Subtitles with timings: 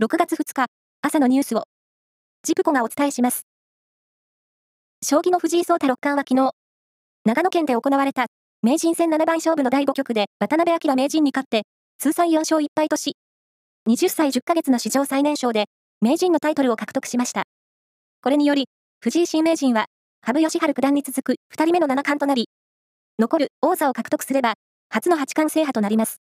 [0.00, 0.64] 6月2日、
[1.02, 1.64] 朝のニュースを、
[2.42, 3.42] ジプコがお伝えします。
[5.04, 6.54] 将棋の藤井聡太六冠は昨日、
[7.26, 8.28] 長野県で行われた
[8.62, 11.64] 名人戦七番勝負の第5局で渡辺明名人に勝って、
[11.98, 13.18] 通算4勝1敗とし、
[13.90, 15.66] 20歳10ヶ月の史上最年少で、
[16.00, 17.42] 名人のタイトルを獲得しました。
[18.22, 18.68] これにより、
[19.02, 19.84] 藤井新名人は、
[20.22, 22.48] 羽生善治九段に続く2人目の七冠となり、
[23.18, 24.54] 残る王座を獲得すれば、
[24.88, 26.22] 初の八冠制覇となります。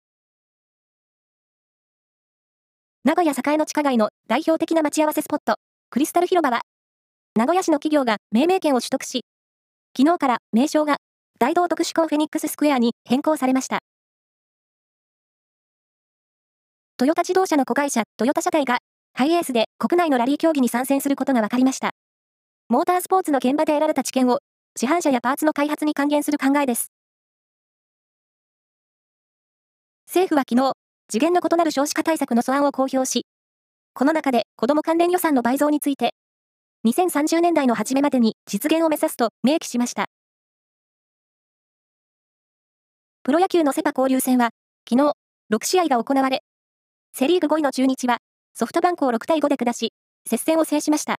[3.05, 5.55] 名古屋栄の地下街の代表的な待ち合わせスポット、
[5.89, 6.63] クリスタル広場は、
[7.37, 9.25] 名古屋市の企業が命名権を取得し、
[9.97, 10.97] 昨日から名称が
[11.39, 13.79] 大道特殊港フェニックススクエアに変更されました。
[16.97, 18.79] トヨタ自動車の子会社トヨタ車体が
[19.15, 21.93] ハイエースで国内のラリー競技に参戦することが分かりました。
[22.69, 24.41] モータースポーツの現場で得られた知見を
[24.77, 26.91] 市販車やパーツの開発に還元する考えです。
[30.09, 30.73] 政府は昨日、
[31.11, 33.27] 次元の異なる少子化対策の素案を公表し、
[33.95, 36.15] この中で子ども関連予算の倍増について、
[36.87, 40.07] 2030年代の初めまでに実現を目指すと明記しました。
[43.23, 44.51] プロ野球のセパ交流戦は、
[44.89, 45.13] 昨日、
[45.53, 46.43] 6試合が行われ、
[47.13, 48.19] セリーグ5位の中日は、
[48.55, 49.93] ソフトバンクを6対5で下し、
[50.27, 51.17] 接戦を制しました。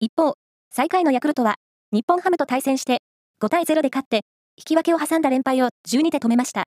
[0.00, 0.34] 一方、
[0.70, 1.54] 最下位のヤクルトは、
[1.92, 2.98] 日本ハムと対戦して、
[3.40, 4.22] 5対0で勝って、
[4.56, 6.64] 引き分けを挟んだ連敗を12で止めました。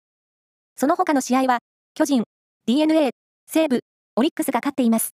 [0.75, 1.59] その他の試合は、
[1.94, 2.23] 巨人、
[2.69, 3.11] DNA、
[3.49, 3.79] 西武、
[4.17, 5.11] オリックスが勝っています。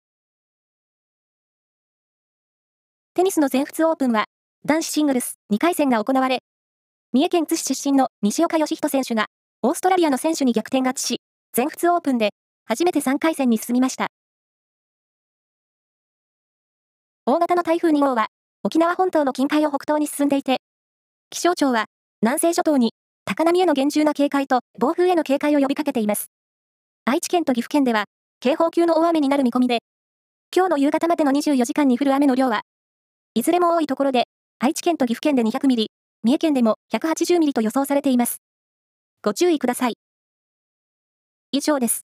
[3.13, 4.25] テニスの全仏オープンは、
[4.65, 6.39] 男子シングルス2回戦が行われ、
[7.13, 9.27] 三重県津市出身の西岡義人選手が、
[9.61, 11.21] オーストラリアの選手に逆転勝ちし、
[11.53, 12.31] 全仏オープンで、
[12.65, 14.07] 初めて3回戦に進みました。
[17.27, 18.29] 大型の台風2号は、
[18.63, 20.63] 沖縄本島の近海を北東に進んでいて、
[21.29, 21.85] 気象庁は、
[22.23, 22.95] 南西諸島に、
[23.27, 26.31] 高波への厳重な警戒と暴風への警戒を呼びかけています。
[27.05, 28.05] 愛知県と岐阜県では、
[28.39, 29.81] 警報級の大雨になる見込みで、
[30.55, 32.63] 今日の夕方までの24時間に降る雨の量は、
[33.35, 34.29] いずれも多いところで、
[34.61, 35.91] 愛知県と岐阜県で200ミリ、
[36.23, 38.37] 三重県でも180ミリと予想されています。
[39.21, 39.95] ご注意ください。
[41.51, 42.12] 以上です。